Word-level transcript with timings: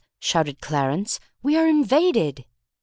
shouted 0.17 0.59
Clarence. 0.61 1.19
"We 1.43 1.55
are 1.57 1.67
invaded!" 1.67 2.45